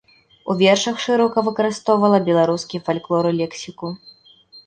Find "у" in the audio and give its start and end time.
0.51-0.53